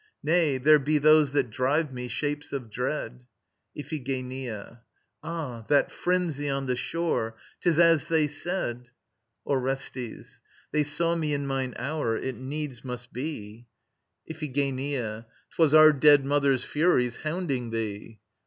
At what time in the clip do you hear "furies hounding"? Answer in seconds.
16.63-17.69